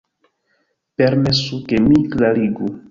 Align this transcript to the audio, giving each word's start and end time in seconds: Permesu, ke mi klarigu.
Permesu, 1.01 1.61
ke 1.69 1.85
mi 1.87 2.05
klarigu. 2.17 2.77